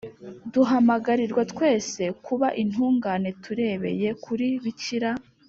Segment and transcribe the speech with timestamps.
[0.53, 5.11] duhamagarirwa twese kuba intungane turebeye kuri bikira